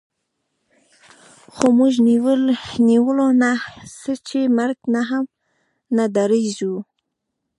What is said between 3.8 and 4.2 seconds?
څه